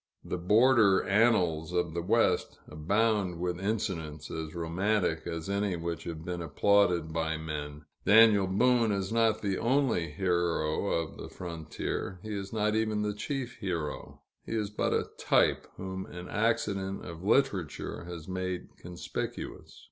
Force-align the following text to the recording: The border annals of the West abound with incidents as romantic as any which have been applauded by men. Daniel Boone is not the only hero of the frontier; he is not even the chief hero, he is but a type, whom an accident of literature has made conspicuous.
The 0.23 0.39
border 0.39 1.03
annals 1.03 1.73
of 1.73 1.93
the 1.93 2.01
West 2.01 2.57
abound 2.67 3.39
with 3.39 3.59
incidents 3.61 4.31
as 4.31 4.55
romantic 4.55 5.27
as 5.27 5.47
any 5.47 5.75
which 5.75 6.05
have 6.05 6.25
been 6.25 6.41
applauded 6.41 7.13
by 7.13 7.37
men. 7.37 7.85
Daniel 8.03 8.47
Boone 8.47 8.91
is 8.91 9.13
not 9.13 9.43
the 9.43 9.59
only 9.59 10.09
hero 10.09 10.87
of 10.87 11.17
the 11.17 11.29
frontier; 11.29 12.19
he 12.23 12.33
is 12.33 12.51
not 12.51 12.73
even 12.73 13.03
the 13.03 13.13
chief 13.13 13.57
hero, 13.57 14.23
he 14.43 14.53
is 14.53 14.71
but 14.71 14.91
a 14.91 15.07
type, 15.19 15.67
whom 15.77 16.07
an 16.07 16.27
accident 16.27 17.05
of 17.05 17.23
literature 17.23 18.05
has 18.05 18.27
made 18.27 18.75
conspicuous. 18.77 19.79